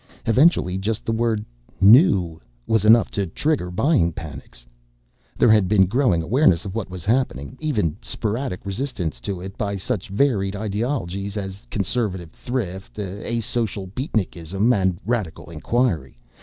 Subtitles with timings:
[0.25, 1.45] Eventually just the word
[1.79, 4.65] "NEW" was enough to trigger buying panics.
[5.37, 9.75] There had been growing awareness of what was happening, even sporadic resistance to it by
[9.75, 16.17] such varied ideologies as Conservative Thrift, Asocial Beatnikism and Radical Inquiry.